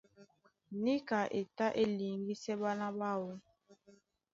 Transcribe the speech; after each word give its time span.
Níka 0.83 1.19
e 1.39 1.41
tá 1.57 1.67
e 1.81 1.83
liŋgisɛ 1.97 2.53
ɓána 2.61 2.87
ɓáō. 2.99 3.29